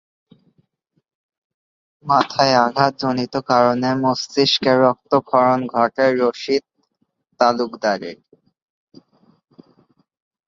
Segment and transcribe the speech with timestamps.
[2.05, 6.63] মাথায় আঘাতজনিত কারণে মস্তিষ্কে রক্তক্ষরণ ঘটে রশীদ
[7.39, 8.17] তালুকদারের।